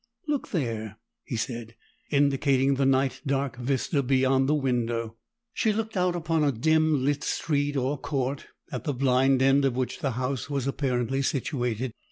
"Look 0.27 0.49
there," 0.49 0.97
he 1.25 1.35
said, 1.35 1.75
indicating 2.09 2.73
the 2.73 2.87
night 2.87 3.21
dark 3.23 3.57
vista 3.57 4.01
beyond 4.01 4.49
the 4.49 4.55
window. 4.55 5.17
She 5.53 5.71
looked 5.71 5.95
out 5.95 6.15
upon 6.15 6.43
a 6.43 6.51
dim 6.51 7.05
lit 7.05 7.23
street 7.23 7.77
or 7.77 7.99
court, 7.99 8.47
at 8.71 8.85
the 8.85 8.95
blind 8.95 9.43
end 9.43 9.63
of 9.63 9.75
which 9.75 9.99
the 9.99 10.13
house 10.13 10.49
was 10.49 10.65
apparently 10.65 11.21
situated. 11.21 11.91